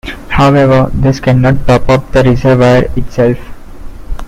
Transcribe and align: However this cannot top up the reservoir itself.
However 0.29 0.89
this 0.95 1.19
cannot 1.19 1.67
top 1.67 1.87
up 1.87 2.11
the 2.11 2.23
reservoir 2.23 2.85
itself. 2.95 3.37